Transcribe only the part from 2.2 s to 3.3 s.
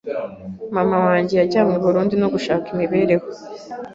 no gushaka imibereho